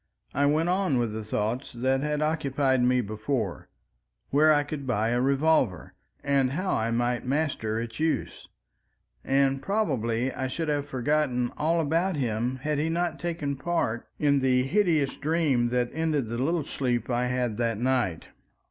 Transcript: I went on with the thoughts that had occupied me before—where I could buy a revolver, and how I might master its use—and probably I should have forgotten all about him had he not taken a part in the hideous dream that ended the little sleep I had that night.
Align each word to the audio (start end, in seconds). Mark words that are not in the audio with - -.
I 0.33 0.47
went 0.47 0.67
on 0.67 0.97
with 0.97 1.13
the 1.13 1.23
thoughts 1.23 1.73
that 1.73 2.01
had 2.01 2.23
occupied 2.23 2.81
me 2.81 3.01
before—where 3.01 4.51
I 4.51 4.63
could 4.63 4.87
buy 4.87 5.09
a 5.09 5.21
revolver, 5.21 5.93
and 6.23 6.53
how 6.53 6.73
I 6.73 6.89
might 6.89 7.23
master 7.23 7.79
its 7.79 7.99
use—and 7.99 9.61
probably 9.61 10.33
I 10.33 10.47
should 10.47 10.69
have 10.69 10.87
forgotten 10.87 11.51
all 11.55 11.79
about 11.79 12.15
him 12.15 12.55
had 12.63 12.79
he 12.79 12.89
not 12.89 13.19
taken 13.19 13.51
a 13.51 13.55
part 13.63 14.07
in 14.17 14.39
the 14.39 14.63
hideous 14.63 15.15
dream 15.17 15.67
that 15.67 15.91
ended 15.93 16.29
the 16.29 16.39
little 16.39 16.63
sleep 16.65 17.07
I 17.11 17.27
had 17.27 17.57
that 17.57 17.77
night. 17.77 18.29